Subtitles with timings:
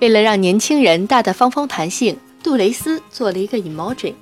[0.00, 4.12] 为了让年轻人大大方方弹性，杜蕾斯做了一个 emoji。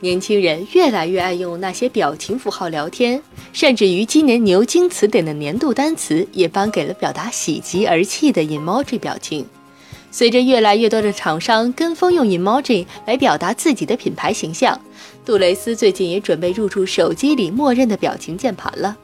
[0.00, 3.22] 年轻人越来越爱用那些表情符号聊天，
[3.52, 9.46] 甚至于今年牛津词典的年度单词也颁给了表达喜极而泣的 emoji 表情。
[10.10, 14.78] 随着越来越多的厂商跟风用 emoji 来表达自己的品牌形象，
[15.24, 18.96] 杜蕾斯最近也准备入驻手机里默认的表情键盘了。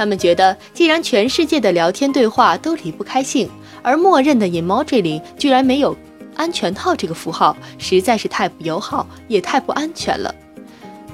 [0.00, 3.46] 他们觉得，既然全世界的聊天对话都离不开性，
[3.82, 5.94] 而默认的 emoji 里居然没有
[6.36, 10.34] 安全套这个符号，实在是太不友好，也太不安全了。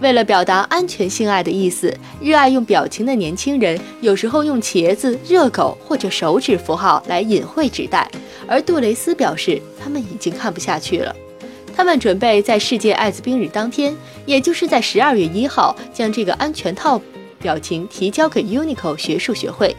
[0.00, 8.08] 为了表达安全性爱的意思，热爱用表情的年轻人有时候用茄子、热狗或者手指符号来隐晦指代。
[8.46, 11.12] 而杜蕾斯表示，他们已经看不下去了。
[11.74, 13.92] 他们准备在世界艾滋病日当天，
[14.26, 17.02] 也就是在十二月一号，将这个安全套
[17.46, 19.76] 表情提交给 Uniqlo 学术学会。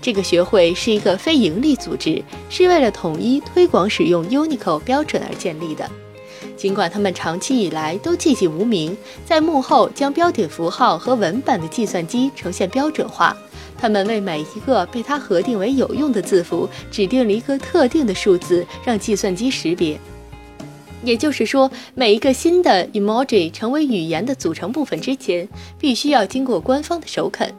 [0.00, 5.86] 这个学会是一个非营利组织，是为了统一推广使用 Uniqlo 标准而建立的。
[6.56, 8.96] 尽管他们长期以来都寂寂无名，
[9.26, 13.36] 在幕后将标点符号和文本的计算机呈现标准化。
[13.76, 20.00] 他们为每一个被他核定为有用的字符指定了一个特定的数字，让计算机识别。
[21.02, 25.48] 也就是说，每一个新的 emoji 成为语言的组成部分之前，
[25.78, 27.52] 必须要经过官方的首肯。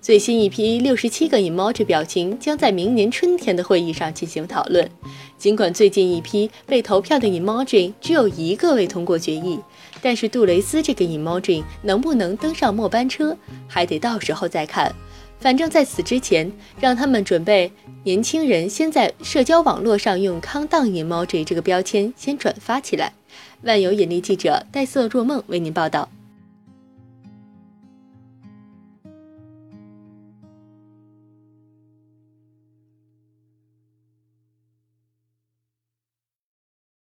[0.00, 4.88] 最新一批六十七个 emoji 表情将在明年春天的会议上进行讨论。
[5.36, 9.58] 尽管最近一批被投票的 emoji 只有一个未通过决议，
[10.00, 14.94] 但是杜蕾斯这个 emoji 能不能登上末班车，还得到时候再看。
[15.40, 16.50] 反正在此之前，
[16.80, 17.70] 让他们准备
[18.04, 23.12] 年轻人先在社交网络上用 “countdown emoji” 这个标签先转发起来。
[23.62, 26.08] 万有引力记者戴瑟若梦为您报道。